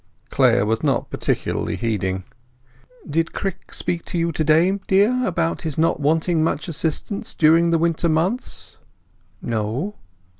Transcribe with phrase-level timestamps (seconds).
[0.31, 2.23] Clare was not particularly heeding.
[3.07, 7.69] "Did Crick speak to you to day, dear, about his not wanting much assistance during
[7.69, 8.77] the winter months?"
[9.43, 9.93] "No."